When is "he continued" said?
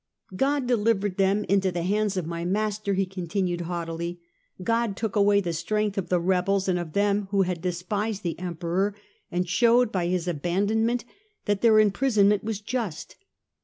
2.95-3.61